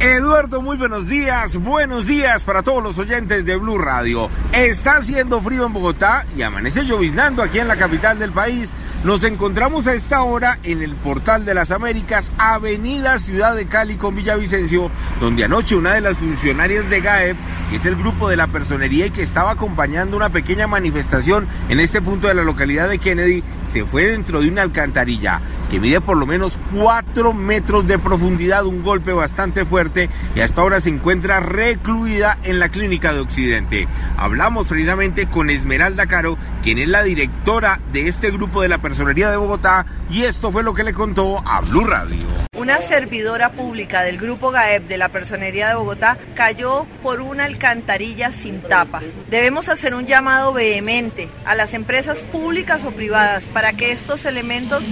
Eduardo, 0.00 0.62
muy 0.62 0.78
buenos 0.78 1.08
días. 1.08 1.56
Buenos 1.56 2.06
días 2.06 2.42
para 2.44 2.62
todos 2.62 2.82
los 2.82 2.98
oyentes 2.98 3.44
de 3.44 3.56
Blue 3.56 3.76
Radio. 3.76 4.30
Está 4.50 4.96
haciendo 4.96 5.42
frío 5.42 5.66
en 5.66 5.74
Bogotá 5.74 6.24
y 6.34 6.40
amanece 6.40 6.86
lloviznando 6.86 7.42
aquí 7.42 7.58
en 7.58 7.68
la 7.68 7.76
capital 7.76 8.18
del 8.18 8.32
país. 8.32 8.72
Nos 9.02 9.24
encontramos 9.24 9.86
a 9.86 9.94
esta 9.94 10.22
hora 10.24 10.58
en 10.62 10.82
el 10.82 10.94
Portal 10.94 11.46
de 11.46 11.54
las 11.54 11.70
Américas, 11.70 12.30
Avenida 12.36 13.18
Ciudad 13.18 13.56
de 13.56 13.64
Cali 13.64 13.96
con 13.96 14.14
Villavicencio, 14.14 14.90
donde 15.20 15.42
anoche 15.42 15.74
una 15.74 15.94
de 15.94 16.02
las 16.02 16.18
funcionarias 16.18 16.90
de 16.90 17.00
GAEP, 17.00 17.36
que 17.70 17.76
es 17.76 17.86
el 17.86 17.96
grupo 17.96 18.28
de 18.28 18.36
la 18.36 18.48
personería 18.48 19.06
y 19.06 19.10
que 19.10 19.22
estaba 19.22 19.52
acompañando 19.52 20.18
una 20.18 20.28
pequeña 20.28 20.66
manifestación 20.66 21.48
en 21.70 21.80
este 21.80 22.02
punto 22.02 22.28
de 22.28 22.34
la 22.34 22.42
localidad 22.42 22.90
de 22.90 22.98
Kennedy, 22.98 23.42
se 23.62 23.86
fue 23.86 24.04
dentro 24.04 24.42
de 24.42 24.48
una 24.48 24.60
alcantarilla 24.60 25.40
que 25.70 25.80
mide 25.80 26.02
por 26.02 26.18
lo 26.18 26.26
menos 26.26 26.60
4 26.76 27.32
metros 27.32 27.86
de 27.86 27.98
profundidad, 27.98 28.66
un 28.66 28.82
golpe 28.82 29.14
bastante 29.14 29.64
fuerte 29.64 30.10
y 30.34 30.40
hasta 30.40 30.60
ahora 30.60 30.78
se 30.78 30.90
encuentra 30.90 31.40
recluida 31.40 32.36
en 32.42 32.58
la 32.58 32.68
clínica 32.68 33.14
de 33.14 33.20
Occidente. 33.20 33.88
Hablamos 34.18 34.66
precisamente 34.66 35.26
con 35.26 35.48
Esmeralda 35.48 36.06
Caro, 36.06 36.36
quien 36.62 36.78
es 36.78 36.88
la 36.88 37.02
directora 37.02 37.80
de 37.94 38.06
este 38.06 38.30
grupo 38.30 38.60
de 38.60 38.68
la 38.68 38.76
Personería 38.76 38.89
de 38.90 39.36
Bogotá 39.36 39.86
y 40.10 40.24
esto 40.24 40.50
fue 40.50 40.64
lo 40.64 40.74
que 40.74 40.82
le 40.82 40.92
contó 40.92 41.38
a 41.46 41.60
Blue 41.60 41.84
Radio. 41.84 42.18
Una 42.58 42.80
servidora 42.80 43.52
pública 43.52 44.02
del 44.02 44.18
grupo 44.18 44.50
GAEP 44.50 44.88
de 44.88 44.98
la 44.98 45.08
Personería 45.08 45.68
de 45.68 45.76
Bogotá 45.76 46.18
cayó 46.34 46.86
por 47.02 47.20
una 47.20 47.44
alcantarilla 47.44 48.32
sin 48.32 48.60
tapa. 48.60 49.00
Debemos 49.30 49.68
hacer 49.68 49.94
un 49.94 50.06
llamado 50.06 50.52
vehemente 50.52 51.28
a 51.46 51.54
las 51.54 51.72
empresas 51.72 52.18
públicas 52.18 52.84
o 52.84 52.90
privadas 52.90 53.44
para 53.44 53.72
que 53.72 53.92
estos 53.92 54.24
elementos 54.24 54.82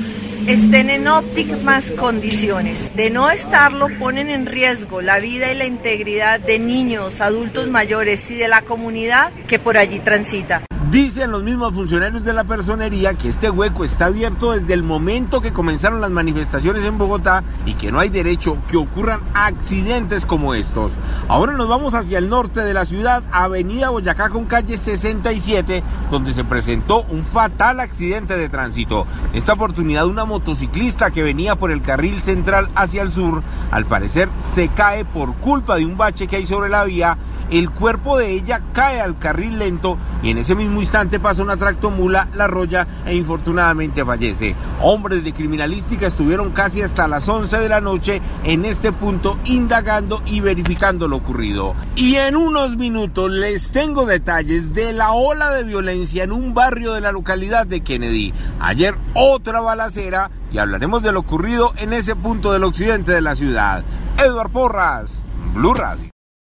estén 0.47 0.91
en 0.91 1.09
óptimas 1.09 1.91
condiciones. 1.91 2.79
De 2.95 3.11
no 3.11 3.31
estarlo, 3.31 3.89
ponen 3.99 4.31
en 4.31 4.47
riesgo 4.47 5.03
la 5.03 5.19
vida 5.19 5.53
y 5.53 5.57
la 5.57 5.67
integridad 5.67 6.39
de 6.39 6.59
niños, 6.59 7.21
adultos 7.21 7.69
mayores 7.69 8.31
y 8.31 8.37
de 8.37 8.49
la 8.49 8.63
comunidad 8.63 9.33
que 9.49 9.59
por 9.59 9.77
allí 9.77 9.99
transita. 9.99 10.63
Dicen 10.91 11.33
los 11.33 11.43
mismos 11.43 11.75
funcionarios 11.75 12.25
de 12.25 12.33
la 12.33 12.45
personería 12.45 13.13
que 13.13 13.29
este 13.29 13.51
hueco 13.51 13.85
está 13.85 14.07
abierto 14.07 14.53
desde 14.53 14.73
el 14.73 14.83
momento 14.83 15.43
que 15.43 15.53
comenzaron 15.53 16.01
las 16.01 16.11
manifestaciones 16.11 16.83
en 16.83 16.97
Bogotá 16.97 17.45
y 17.67 17.75
que 17.75 17.93
no 17.93 18.01
hay 18.01 18.09
derecho 18.09 18.57
que 18.67 18.79
ocurran 18.79 19.21
accidentes 19.35 20.25
como 20.25 20.55
estos. 20.55 20.95
Ahora 21.29 21.53
nos 21.53 21.69
vamos 21.69 21.93
hacia 21.93 22.17
el 22.17 22.31
norte 22.31 22.61
de 22.61 22.73
la 22.73 22.87
ciudad, 22.87 23.23
Avenida 23.33 23.91
Boyacá 23.91 24.31
con 24.31 24.47
calle 24.47 24.79
67, 24.79 25.83
donde 26.11 26.33
se 26.33 26.45
presentó 26.45 27.03
un 27.03 27.23
fatal 27.23 27.81
accidente 27.81 28.39
de 28.39 28.49
tránsito. 28.49 29.07
Esta 29.35 29.53
oportunidad 29.53 30.07
una 30.07 30.25
motociclista 30.25 31.11
que 31.11 31.23
venía 31.23 31.57
por 31.57 31.71
el 31.71 31.83
carril 31.83 32.23
central 32.23 32.71
hacia 32.75 33.03
el 33.03 33.13
sur, 33.13 33.43
al 33.71 33.85
parecer 33.85 34.31
se 34.41 34.69
cae 34.69 35.05
por 35.05 35.35
culpa 35.35 35.77
de 35.77 35.85
un 35.85 35.99
bache 35.99 36.29
que 36.29 36.37
hay 36.37 36.47
sobre 36.47 36.71
la 36.71 36.85
vía, 36.85 37.19
el 37.51 37.71
cuerpo 37.71 38.19
de 38.19 38.31
ella 38.31 38.63
cae 38.73 39.01
al 39.01 39.19
carril 39.19 39.59
lento 39.59 39.97
y 40.23 40.31
en 40.31 40.39
ese 40.39 40.55
mismo 40.55 40.78
instante 40.81 41.21
pasa 41.21 41.43
una 41.43 41.57
tractomula, 41.57 42.29
la 42.35 42.47
roya 42.47 42.87
e 43.07 43.15
infortunadamente 43.15 44.05
fallece. 44.05 44.55
Hombres 44.81 45.25
de 45.25 45.33
criminalística 45.33 46.07
estuvieron 46.07 46.51
casi 46.51 46.83
hasta 46.83 47.09
las 47.09 47.29
11 47.29 47.59
de 47.59 47.69
la 47.69 47.81
noche 47.81 48.21
en 48.45 48.65
este 48.65 48.93
punto 48.93 49.39
indagando 49.45 50.23
y 50.27 50.41
verificando 50.41 51.09
lo 51.09 51.17
ocurrido. 51.17 51.75
Y 51.97 52.17
en 52.17 52.37
unos 52.37 52.77
minutos 52.77 53.31
les 53.31 53.71
tengo 53.71 54.07
detalles 54.07 54.75
de 54.75 54.93
la 54.93 55.13
ola 55.13 55.53
de 55.53 55.65
violencia 55.65 56.25
en 56.25 56.33
un 56.33 56.55
barrio 56.55 56.93
de 56.93 57.01
la 57.01 57.13
localidad 57.13 57.67
de 57.67 57.81
Kennedy. 57.81 58.33
Ayer 58.61 58.95
otra 59.15 59.61
balacera 59.61 60.31
y 60.53 60.59
hablaremos 60.59 61.03
de 61.03 61.13
lo 61.13 61.21
ocurrido 61.21 61.73
en 61.77 61.93
ese 61.93 62.17
punto 62.17 62.53
del 62.53 62.65
occidente 62.65 63.13
de 63.13 63.21
la 63.21 63.37
ciudad. 63.37 63.85
Edward 64.19 64.51
Porras, 64.51 65.23
Blue 65.55 65.75
Radio. 65.75 66.18